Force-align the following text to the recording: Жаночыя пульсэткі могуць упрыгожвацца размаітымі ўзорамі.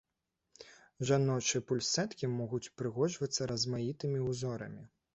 Жаночыя 1.09 1.61
пульсэткі 1.73 2.31
могуць 2.39 2.63
упрыгожвацца 2.71 3.41
размаітымі 3.55 4.29
ўзорамі. 4.29 4.83